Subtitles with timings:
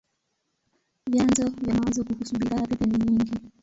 [1.09, 3.33] Vyanzo vya mawazo kuhusu bidhaa pepe ni nyingi.